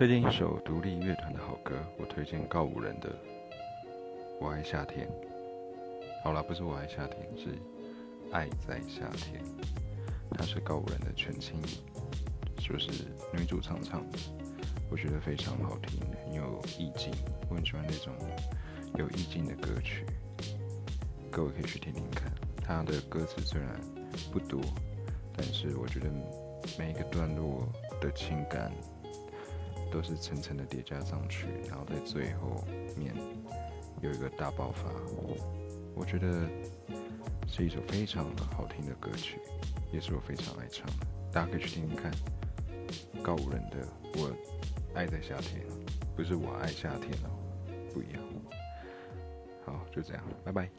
[0.00, 3.10] 推荐一首独立乐团的好歌，我推荐告五人的
[4.40, 5.06] 《我爱夏天》。
[6.24, 7.50] 好了，不是我爱夏天，是
[8.32, 9.42] 爱在夏天。
[10.30, 11.60] 它是告五人的全新，
[12.56, 12.90] 就是
[13.30, 14.18] 女主唱唱的，
[14.90, 17.12] 我觉得非常好听，很有意境。
[17.50, 18.14] 我很喜欢那种
[18.96, 20.06] 有意境的歌曲，
[21.30, 22.32] 各位可以去听听看。
[22.64, 23.78] 它的歌词虽然
[24.32, 24.62] 不多，
[25.36, 26.08] 但是我觉得
[26.78, 27.68] 每一个段落
[28.00, 28.72] 的情感。
[29.90, 32.64] 都是层层的叠加上去，然后在最后
[32.96, 33.14] 面
[34.00, 34.90] 有一个大爆发。
[35.94, 36.48] 我觉得
[37.46, 38.24] 是一首非常
[38.56, 39.38] 好听的歌曲，
[39.92, 41.06] 也是我非常爱唱的。
[41.32, 42.10] 大家可以去听听看，
[43.22, 43.84] 告五人的
[44.14, 44.34] 《我
[44.94, 45.62] 爱在夏天》，
[46.16, 47.30] 不是我爱夏天哦，
[47.92, 48.22] 不一样。
[49.66, 50.70] 好，就这样，拜拜。